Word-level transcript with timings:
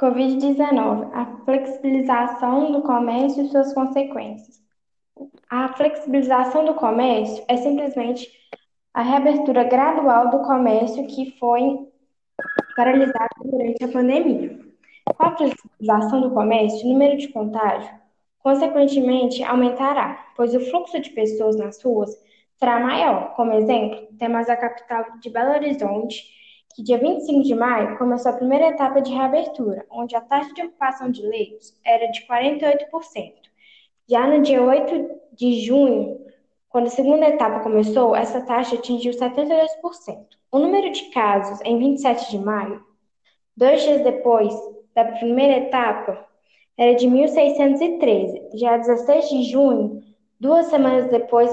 Covid-19, 0.00 1.10
a 1.12 1.26
flexibilização 1.44 2.72
do 2.72 2.80
comércio 2.80 3.44
e 3.44 3.48
suas 3.50 3.74
consequências. 3.74 4.58
A 5.50 5.74
flexibilização 5.74 6.64
do 6.64 6.72
comércio 6.72 7.44
é 7.46 7.58
simplesmente 7.58 8.26
a 8.94 9.02
reabertura 9.02 9.62
gradual 9.64 10.30
do 10.30 10.38
comércio 10.38 11.06
que 11.06 11.38
foi 11.38 11.86
paralisado 12.74 13.28
durante 13.44 13.84
a 13.84 13.88
pandemia. 13.88 14.58
Com 15.04 15.22
a 15.22 15.36
flexibilização 15.36 16.22
do 16.22 16.30
comércio, 16.30 16.86
o 16.86 16.92
número 16.92 17.18
de 17.18 17.28
contágio, 17.28 17.94
consequentemente, 18.38 19.44
aumentará, 19.44 20.32
pois 20.34 20.54
o 20.54 20.60
fluxo 20.60 20.98
de 20.98 21.10
pessoas 21.10 21.56
nas 21.56 21.82
ruas 21.82 22.10
será 22.56 22.80
maior. 22.80 23.34
Como 23.34 23.52
exemplo, 23.52 24.08
temos 24.18 24.48
a 24.48 24.56
capital 24.56 25.04
de 25.20 25.28
Belo 25.28 25.50
Horizonte, 25.50 26.39
que 26.74 26.82
dia 26.82 26.98
25 26.98 27.42
de 27.42 27.54
maio 27.54 27.98
começou 27.98 28.30
a 28.30 28.36
primeira 28.36 28.68
etapa 28.68 29.00
de 29.00 29.12
reabertura, 29.12 29.84
onde 29.90 30.14
a 30.14 30.20
taxa 30.20 30.52
de 30.54 30.62
ocupação 30.62 31.10
de 31.10 31.22
leitos 31.22 31.74
era 31.84 32.06
de 32.06 32.26
48%. 32.26 33.34
Já 34.08 34.26
no 34.26 34.42
dia 34.42 34.62
8 34.62 35.10
de 35.32 35.60
junho, 35.60 36.20
quando 36.68 36.86
a 36.86 36.90
segunda 36.90 37.26
etapa 37.26 37.60
começou, 37.60 38.14
essa 38.14 38.40
taxa 38.40 38.76
atingiu 38.76 39.12
72%. 39.12 39.66
O 40.52 40.58
número 40.58 40.92
de 40.92 41.10
casos 41.10 41.60
em 41.64 41.78
27 41.78 42.30
de 42.30 42.38
maio, 42.38 42.82
dois 43.56 43.82
dias 43.82 44.02
depois 44.02 44.54
da 44.94 45.04
primeira 45.04 45.66
etapa, 45.66 46.26
era 46.76 46.94
de 46.94 47.06
1.613. 47.06 48.50
Já 48.54 48.76
16 48.76 49.28
de 49.28 49.42
junho, 49.44 50.02
duas 50.38 50.66
semanas 50.66 51.10
depois 51.10 51.50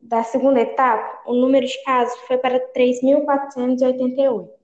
da 0.00 0.22
segunda 0.22 0.60
etapa, 0.60 1.22
o 1.26 1.34
número 1.34 1.66
de 1.66 1.84
casos 1.84 2.18
foi 2.20 2.38
para 2.38 2.58
3.488. 2.72 4.59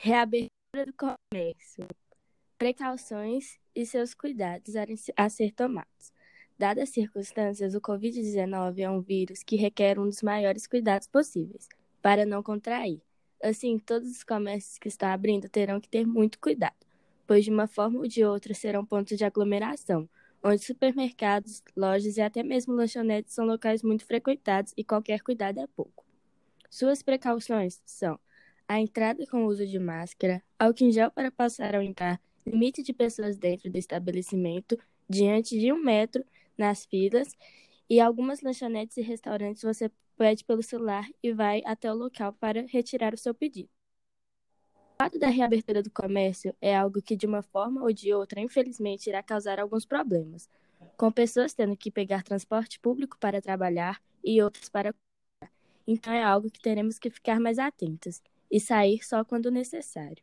Reabertura 0.00 0.86
do 0.86 0.92
comércio. 0.92 1.84
Precauções 2.56 3.58
e 3.74 3.84
seus 3.84 4.14
cuidados 4.14 4.74
a 5.16 5.28
ser 5.28 5.50
tomados. 5.50 6.12
Dadas 6.56 6.84
as 6.84 6.90
circunstâncias, 6.90 7.74
o 7.74 7.80
Covid-19 7.80 8.78
é 8.78 8.88
um 8.88 9.00
vírus 9.00 9.42
que 9.42 9.56
requer 9.56 9.98
um 9.98 10.04
dos 10.04 10.22
maiores 10.22 10.68
cuidados 10.68 11.08
possíveis 11.08 11.68
para 12.00 12.24
não 12.24 12.44
contrair. 12.44 13.02
Assim, 13.42 13.76
todos 13.76 14.08
os 14.08 14.22
comércios 14.22 14.78
que 14.78 14.86
estão 14.86 15.08
abrindo 15.08 15.48
terão 15.48 15.80
que 15.80 15.88
ter 15.88 16.06
muito 16.06 16.38
cuidado, 16.38 16.86
pois 17.26 17.44
de 17.44 17.50
uma 17.50 17.66
forma 17.66 17.98
ou 17.98 18.06
de 18.06 18.24
outra 18.24 18.54
serão 18.54 18.86
pontos 18.86 19.18
de 19.18 19.24
aglomeração, 19.24 20.08
onde 20.44 20.64
supermercados, 20.64 21.60
lojas 21.76 22.16
e 22.16 22.20
até 22.20 22.44
mesmo 22.44 22.72
lanchonetes 22.72 23.34
são 23.34 23.44
locais 23.44 23.82
muito 23.82 24.06
frequentados 24.06 24.72
e 24.76 24.84
qualquer 24.84 25.22
cuidado 25.22 25.58
é 25.58 25.66
pouco. 25.66 26.06
Suas 26.70 27.02
precauções 27.02 27.82
são 27.84 28.16
a 28.68 28.78
entrada 28.78 29.26
com 29.26 29.46
uso 29.46 29.66
de 29.66 29.78
máscara, 29.78 30.42
álcool 30.58 30.84
em 30.84 30.92
gel 30.92 31.10
para 31.10 31.30
passar 31.30 31.74
ao 31.74 31.82
entrar, 31.82 32.20
limite 32.46 32.82
de 32.82 32.92
pessoas 32.92 33.38
dentro 33.38 33.70
do 33.70 33.78
estabelecimento, 33.78 34.78
diante 35.08 35.58
de 35.58 35.72
um 35.72 35.82
metro 35.82 36.22
nas 36.56 36.84
filas, 36.84 37.34
e 37.88 37.98
algumas 37.98 38.42
lanchonetes 38.42 38.98
e 38.98 39.00
restaurantes 39.00 39.62
você 39.62 39.90
pede 40.18 40.44
pelo 40.44 40.62
celular 40.62 41.08
e 41.22 41.32
vai 41.32 41.62
até 41.64 41.90
o 41.90 41.96
local 41.96 42.34
para 42.34 42.66
retirar 42.66 43.14
o 43.14 43.18
seu 43.18 43.32
pedido. 43.32 43.70
O 44.74 45.02
fato 45.02 45.18
da 45.18 45.28
reabertura 45.28 45.82
do 45.82 45.90
comércio 45.90 46.54
é 46.60 46.76
algo 46.76 47.00
que, 47.00 47.16
de 47.16 47.24
uma 47.24 47.40
forma 47.40 47.82
ou 47.82 47.92
de 47.92 48.12
outra, 48.12 48.40
infelizmente, 48.40 49.08
irá 49.08 49.22
causar 49.22 49.58
alguns 49.58 49.86
problemas, 49.86 50.50
com 50.96 51.10
pessoas 51.10 51.54
tendo 51.54 51.76
que 51.76 51.90
pegar 51.90 52.22
transporte 52.22 52.78
público 52.80 53.16
para 53.18 53.40
trabalhar 53.40 54.02
e 54.22 54.42
outras 54.42 54.68
para 54.68 54.92
então 55.86 56.12
é 56.12 56.22
algo 56.22 56.50
que 56.50 56.60
teremos 56.60 56.98
que 56.98 57.08
ficar 57.08 57.40
mais 57.40 57.58
atentos 57.58 58.20
e 58.50 58.60
sair 58.60 59.04
só 59.04 59.24
quando 59.24 59.50
necessário. 59.50 60.22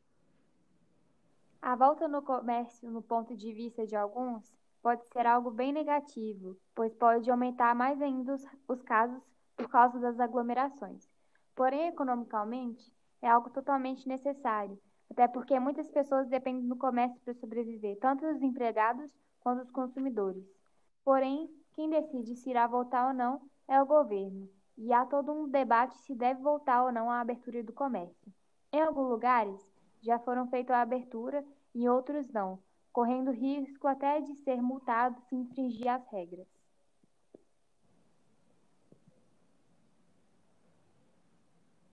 A 1.61 1.75
volta 1.75 2.07
no 2.07 2.21
comércio, 2.21 2.89
no 2.91 3.01
ponto 3.01 3.35
de 3.35 3.51
vista 3.51 3.87
de 3.87 3.95
alguns, 3.95 4.53
pode 4.81 5.03
ser 5.07 5.25
algo 5.25 5.49
bem 5.49 5.73
negativo, 5.73 6.55
pois 6.75 6.93
pode 6.93 7.29
aumentar 7.31 7.73
mais 7.73 7.99
ainda 8.01 8.35
os, 8.35 8.45
os 8.67 8.81
casos 8.83 9.19
por 9.57 9.67
causa 9.67 9.99
das 9.99 10.19
aglomerações. 10.19 11.09
Porém, 11.55 11.87
economicamente, 11.87 12.93
é 13.21 13.27
algo 13.27 13.49
totalmente 13.49 14.07
necessário, 14.07 14.79
até 15.09 15.27
porque 15.27 15.59
muitas 15.59 15.89
pessoas 15.89 16.27
dependem 16.27 16.67
do 16.67 16.75
comércio 16.75 17.19
para 17.21 17.33
sobreviver, 17.33 17.97
tanto 17.99 18.27
os 18.27 18.41
empregados 18.43 19.09
quanto 19.39 19.63
os 19.63 19.71
consumidores. 19.71 20.45
Porém, 21.03 21.49
quem 21.73 21.89
decide 21.89 22.35
se 22.35 22.49
irá 22.49 22.67
voltar 22.67 23.07
ou 23.07 23.13
não 23.13 23.41
é 23.67 23.81
o 23.81 23.85
governo, 23.85 24.47
e 24.77 24.91
há 24.93 25.05
todo 25.05 25.31
um 25.31 25.47
debate 25.47 25.97
se 25.99 26.15
deve 26.15 26.41
voltar 26.41 26.83
ou 26.83 26.91
não 26.91 27.09
à 27.09 27.19
abertura 27.19 27.63
do 27.63 27.73
comércio. 27.73 28.33
Em 28.71 28.81
alguns 28.81 29.09
lugares, 29.09 29.73
já 30.01 30.19
foram 30.19 30.47
feitas 30.47 30.75
a 30.75 30.81
abertura, 30.81 31.45
em 31.73 31.87
outros 31.87 32.29
não, 32.29 32.59
correndo 32.91 33.31
risco 33.31 33.87
até 33.87 34.21
de 34.21 34.35
ser 34.35 34.61
multado 34.61 35.19
se 35.21 35.35
infringir 35.35 35.87
as 35.87 36.05
regras. 36.07 36.47